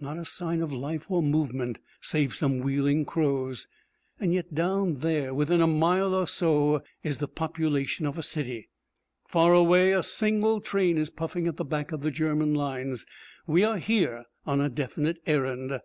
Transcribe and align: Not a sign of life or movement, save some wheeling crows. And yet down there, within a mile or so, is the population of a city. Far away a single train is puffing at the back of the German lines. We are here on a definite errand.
Not 0.00 0.16
a 0.16 0.24
sign 0.24 0.62
of 0.62 0.72
life 0.72 1.10
or 1.10 1.22
movement, 1.22 1.80
save 2.00 2.34
some 2.34 2.60
wheeling 2.60 3.04
crows. 3.04 3.68
And 4.18 4.32
yet 4.32 4.54
down 4.54 5.00
there, 5.00 5.34
within 5.34 5.60
a 5.60 5.66
mile 5.66 6.14
or 6.14 6.26
so, 6.26 6.82
is 7.02 7.18
the 7.18 7.28
population 7.28 8.06
of 8.06 8.16
a 8.16 8.22
city. 8.22 8.70
Far 9.28 9.52
away 9.52 9.92
a 9.92 10.02
single 10.02 10.62
train 10.62 10.96
is 10.96 11.10
puffing 11.10 11.46
at 11.46 11.58
the 11.58 11.62
back 11.66 11.92
of 11.92 12.00
the 12.00 12.10
German 12.10 12.54
lines. 12.54 13.04
We 13.46 13.64
are 13.64 13.76
here 13.76 14.24
on 14.46 14.62
a 14.62 14.70
definite 14.70 15.18
errand. 15.26 15.78